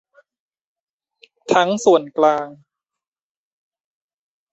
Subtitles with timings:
[1.53, 2.47] ทั้งส่วนกลาง